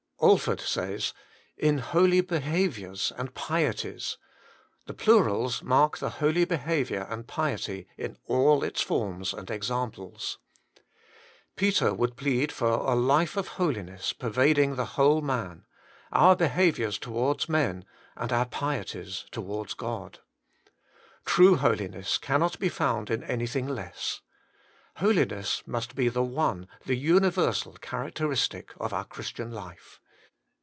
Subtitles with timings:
[0.23, 1.15] Alford says,'
[1.57, 4.19] In holy behaviours and pieties;
[4.85, 10.37] the plurals mark the holy behaviour and piety in all its forms and examples'
[11.55, 15.65] Peter would plead for a life of holiness pervading the whole man:
[16.11, 17.83] our behaviours towards men,
[18.15, 20.19] and our pieties towards God.
[21.25, 24.21] True holiness cannot be found in anything less.
[24.97, 29.97] Holiness must be the one, the universal characteristic of our Christian life.